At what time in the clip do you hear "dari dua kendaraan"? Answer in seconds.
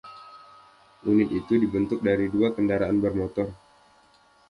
2.07-2.97